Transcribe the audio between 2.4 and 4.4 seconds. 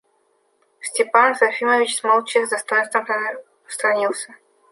с достоинством посторонился.